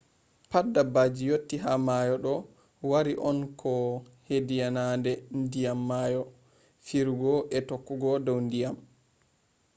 pat 0.49 0.65
dabbaji 0.75 1.23
yotti 1.31 1.55
ha 1.63 1.71
mayo 1.87 2.15
do 2.23 2.33
wari 2.91 3.13
on 3.29 3.37
ko 3.61 3.71
hediyiinadee 4.27 5.17
diyam 5.51 5.79
mayo 5.89 6.21
firugo 6.85 7.33
e 7.57 7.59
tokkugo 7.69 8.11
dow 8.25 8.39
diyam 8.51 8.77